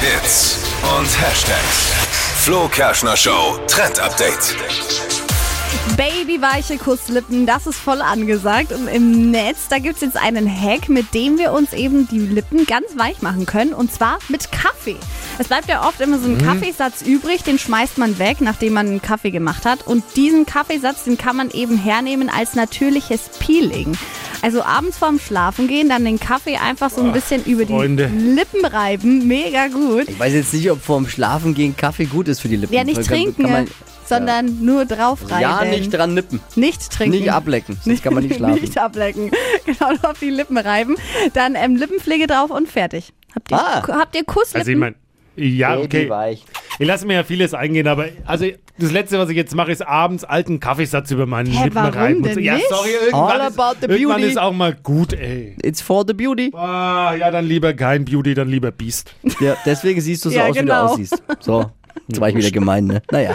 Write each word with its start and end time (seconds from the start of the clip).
Hits 0.00 0.58
und 0.96 1.08
Hashtags. 1.20 1.92
Flo 2.44 2.68
Kerschner 2.68 3.16
Show 3.16 3.58
Trend 3.66 3.98
Update. 3.98 4.54
Babyweiche 5.96 6.78
Kusslippen, 6.78 7.46
das 7.46 7.66
ist 7.66 7.78
voll 7.78 8.00
angesagt. 8.00 8.70
Und 8.70 8.86
im 8.86 9.32
Netz, 9.32 9.66
da 9.68 9.80
gibt 9.80 9.96
es 9.96 10.02
jetzt 10.02 10.16
einen 10.16 10.48
Hack, 10.48 10.88
mit 10.88 11.14
dem 11.14 11.36
wir 11.36 11.52
uns 11.52 11.72
eben 11.72 12.06
die 12.06 12.20
Lippen 12.20 12.64
ganz 12.64 12.96
weich 12.96 13.22
machen 13.22 13.44
können. 13.44 13.74
Und 13.74 13.92
zwar 13.92 14.20
mit 14.28 14.52
Kaffee. 14.52 14.96
Es 15.40 15.48
bleibt 15.48 15.68
ja 15.68 15.84
oft 15.86 16.00
immer 16.00 16.20
so 16.20 16.28
ein 16.28 16.38
Kaffeesatz 16.38 17.02
übrig, 17.02 17.42
den 17.42 17.58
schmeißt 17.58 17.98
man 17.98 18.20
weg, 18.20 18.40
nachdem 18.40 18.74
man 18.74 18.86
einen 18.86 19.02
Kaffee 19.02 19.32
gemacht 19.32 19.64
hat. 19.64 19.84
Und 19.84 20.04
diesen 20.14 20.46
Kaffeesatz, 20.46 21.04
den 21.04 21.18
kann 21.18 21.34
man 21.34 21.50
eben 21.50 21.76
hernehmen 21.76 22.30
als 22.30 22.54
natürliches 22.54 23.30
Peeling. 23.40 23.98
Also 24.42 24.62
abends 24.62 24.96
vorm 24.98 25.18
Schlafen 25.18 25.66
gehen, 25.68 25.88
dann 25.88 26.04
den 26.04 26.18
Kaffee 26.20 26.56
einfach 26.56 26.90
so 26.90 27.02
ein 27.02 27.12
bisschen 27.12 27.44
über 27.44 27.66
Freunde. 27.66 28.08
die 28.08 28.18
Lippen 28.18 28.64
reiben. 28.64 29.26
Mega 29.26 29.66
gut. 29.68 30.08
Ich 30.08 30.18
weiß 30.18 30.32
jetzt 30.32 30.54
nicht, 30.54 30.70
ob 30.70 30.80
vorm 30.80 31.08
Schlafen 31.08 31.54
gehen 31.54 31.76
Kaffee 31.76 32.04
gut 32.04 32.28
ist 32.28 32.40
für 32.40 32.48
die 32.48 32.56
Lippen. 32.56 32.72
Ja, 32.74 32.84
nicht 32.84 32.96
Kann- 32.96 33.04
trinken, 33.04 33.42
kann 33.42 33.52
man, 33.52 33.66
sondern 34.06 34.64
nur 34.64 34.84
drauf 34.84 35.22
reiben. 35.30 35.42
Ja, 35.42 35.64
nicht 35.64 35.90
dran 35.92 36.14
nippen. 36.14 36.40
Nicht 36.54 36.90
trinken. 36.90 37.18
Nicht 37.18 37.30
ablecken, 37.32 37.78
sonst 37.84 38.02
kann 38.02 38.14
man 38.14 38.22
nicht 38.24 38.36
schlafen. 38.38 38.60
nicht 38.60 38.78
ablecken. 38.78 39.30
Genau, 39.66 39.90
nur 39.92 40.10
auf 40.10 40.18
die 40.20 40.30
Lippen 40.30 40.56
reiben. 40.56 40.94
Dann 41.34 41.54
ähm, 41.56 41.76
Lippenpflege 41.76 42.26
drauf 42.26 42.50
und 42.50 42.68
fertig. 42.68 43.12
Habt 43.34 43.50
ihr, 43.50 43.58
Ah. 43.58 43.82
habt 43.88 44.16
ihr 44.16 44.24
Kusslippen? 44.24 44.60
Also 44.60 44.70
ich 44.70 44.76
meine, 44.78 44.94
ja, 45.36 45.76
okay. 45.78 46.08
Ich 46.80 46.86
lasse 46.86 47.06
mir 47.06 47.14
ja 47.14 47.24
vieles 47.24 47.54
eingehen, 47.54 47.88
aber 47.88 48.06
also 48.24 48.46
das 48.78 48.92
Letzte, 48.92 49.18
was 49.18 49.28
ich 49.30 49.36
jetzt 49.36 49.54
mache, 49.54 49.72
ist 49.72 49.84
abends 49.86 50.22
alten 50.22 50.60
Kaffeesatz 50.60 51.10
über 51.10 51.26
meine 51.26 51.50
Hä, 51.50 51.64
Lippen 51.64 51.78
reiben. 51.78 52.22
denn 52.22 52.34
so. 52.34 52.40
Ja, 52.40 52.56
sorry, 52.68 52.90
irgendwann, 53.04 53.40
All 53.40 53.48
ist, 53.48 53.58
about 53.58 53.78
the 53.80 53.86
irgendwann 53.92 54.16
beauty. 54.18 54.30
ist 54.30 54.38
auch 54.38 54.52
mal 54.52 54.74
gut, 54.74 55.12
ey. 55.12 55.56
It's 55.62 55.80
for 55.82 56.04
the 56.06 56.14
beauty. 56.14 56.52
Ah, 56.54 57.14
ja, 57.18 57.30
dann 57.32 57.46
lieber 57.46 57.72
kein 57.74 58.04
Beauty, 58.04 58.34
dann 58.34 58.48
lieber 58.48 58.70
Beast. 58.70 59.12
Ja, 59.40 59.56
deswegen 59.66 60.00
siehst 60.00 60.24
du 60.24 60.30
so 60.30 60.36
Ja, 60.36 60.46
aus, 60.46 60.54
wie 60.54 60.60
genau. 60.60 60.86
du 60.86 60.92
aussiehst. 60.92 61.22
So, 61.40 61.70
jetzt 62.06 62.20
war 62.20 62.28
ich 62.28 62.36
wieder 62.36 62.50
gemein, 62.52 62.84
ne? 62.84 63.02
Naja. 63.10 63.34